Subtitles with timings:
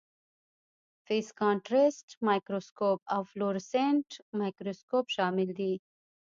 [1.05, 4.07] فیز کانټرسټ مایکروسکوپ او فلورسینټ
[4.39, 5.73] مایکروسکوپ شامل دي.